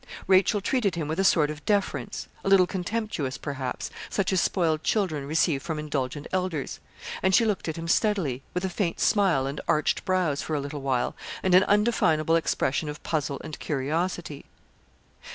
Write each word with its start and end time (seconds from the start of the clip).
Rachel 0.25 0.61
treated 0.61 0.95
him 0.95 1.07
with 1.07 1.19
a 1.19 1.23
sort 1.23 1.51
of 1.51 1.63
deference, 1.63 2.27
a 2.43 2.49
little 2.49 2.65
contemptuous 2.65 3.37
perhaps, 3.37 3.91
such 4.09 4.33
as 4.33 4.41
spoiled 4.41 4.83
children 4.83 5.27
receive 5.27 5.61
from 5.61 5.77
indulgent 5.77 6.25
elders; 6.33 6.79
and 7.21 7.35
she 7.35 7.45
looked 7.45 7.67
at 7.69 7.75
him 7.75 7.87
steadily, 7.87 8.41
with 8.55 8.65
a 8.65 8.69
faint 8.69 8.99
smile 8.99 9.45
and 9.45 9.61
arched 9.67 10.03
brows, 10.03 10.41
for 10.41 10.55
a 10.55 10.59
little 10.59 10.81
while, 10.81 11.15
and 11.43 11.53
an 11.53 11.65
undefinable 11.65 12.35
expression 12.35 12.89
of 12.89 13.03
puzzle 13.03 13.39
and 13.43 13.59
curiosity. 13.59 14.45